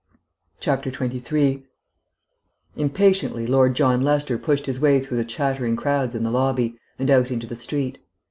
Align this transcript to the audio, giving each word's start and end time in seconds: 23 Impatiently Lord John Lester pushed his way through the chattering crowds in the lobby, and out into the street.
23 0.61 1.63
Impatiently 2.75 3.45
Lord 3.45 3.75
John 3.75 4.01
Lester 4.01 4.39
pushed 4.39 4.65
his 4.65 4.79
way 4.79 4.99
through 4.99 5.17
the 5.17 5.23
chattering 5.23 5.75
crowds 5.75 6.15
in 6.15 6.23
the 6.23 6.31
lobby, 6.31 6.75
and 6.97 7.11
out 7.11 7.29
into 7.29 7.45
the 7.45 7.55
street. 7.55 7.99